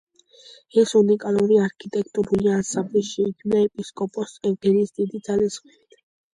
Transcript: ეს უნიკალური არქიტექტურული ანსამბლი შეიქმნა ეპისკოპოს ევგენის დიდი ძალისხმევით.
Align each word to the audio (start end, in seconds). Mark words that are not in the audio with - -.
ეს 0.83 0.93
უნიკალური 0.99 1.59
არქიტექტურული 1.65 2.51
ანსამბლი 2.61 3.05
შეიქმნა 3.11 3.63
ეპისკოპოს 3.69 4.37
ევგენის 4.53 4.99
დიდი 4.99 5.27
ძალისხმევით. 5.31 6.05